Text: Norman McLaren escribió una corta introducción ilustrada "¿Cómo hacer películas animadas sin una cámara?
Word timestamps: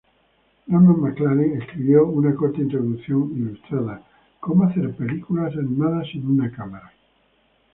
Norman 0.65 0.99
McLaren 0.99 1.61
escribió 1.61 2.07
una 2.07 2.33
corta 2.33 2.59
introducción 2.59 3.37
ilustrada 3.37 4.01
"¿Cómo 4.39 4.63
hacer 4.63 4.95
películas 4.95 5.55
animadas 5.55 6.07
sin 6.11 6.25
una 6.25 6.49
cámara? 6.51 6.91